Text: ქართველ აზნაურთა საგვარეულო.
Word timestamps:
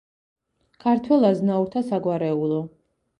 ქართველ 0.85 1.27
აზნაურთა 1.29 1.83
საგვარეულო. 1.91 2.59